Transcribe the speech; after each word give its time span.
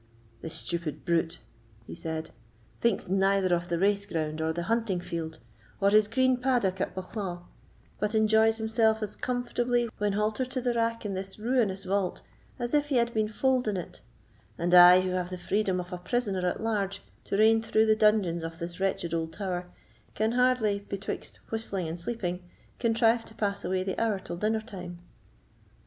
"The 0.41 0.49
stupid 0.49 1.05
brute," 1.05 1.41
he 1.85 1.93
said, 1.93 2.31
"thinks 2.79 3.07
neither 3.07 3.53
of 3.53 3.67
the 3.67 3.77
race 3.77 4.07
ground 4.07 4.41
or 4.41 4.51
the 4.51 4.63
hunting 4.63 4.99
field, 4.99 5.37
or 5.79 5.91
his 5.91 6.07
green 6.07 6.37
paddock 6.37 6.81
at 6.81 6.95
Bucklaw, 6.95 7.43
but 7.99 8.15
enjoys 8.15 8.57
himself 8.57 9.03
as 9.03 9.15
comfortably 9.15 9.89
when 9.99 10.13
haltered 10.13 10.49
to 10.49 10.59
the 10.61 10.73
rack 10.73 11.05
in 11.05 11.13
this 11.13 11.37
ruinous 11.37 11.83
vault, 11.83 12.23
as 12.57 12.73
if 12.73 12.89
he 12.89 12.95
had 12.95 13.13
been 13.13 13.27
foaled 13.29 13.67
in 13.67 13.77
it; 13.77 14.01
and, 14.57 14.73
I 14.73 15.01
who 15.01 15.11
have 15.11 15.29
the 15.29 15.37
freedom 15.37 15.79
of 15.79 15.93
a 15.93 15.99
prisoner 15.99 16.47
at 16.47 16.63
large, 16.63 17.03
to 17.25 17.37
range 17.37 17.65
through 17.65 17.85
the 17.85 17.95
dungeons 17.95 18.41
of 18.41 18.57
this 18.57 18.79
wretched 18.79 19.13
old 19.13 19.33
tower, 19.33 19.67
can 20.15 20.31
hardly, 20.31 20.79
betwixt 20.79 21.35
whistling 21.51 21.87
and 21.87 21.99
sleeping, 21.99 22.41
contrive 22.79 23.23
to 23.25 23.35
pass 23.35 23.63
away 23.63 23.83
the 23.83 24.01
hour 24.01 24.17
till 24.17 24.37
dinner 24.37 24.61
time." 24.61 24.97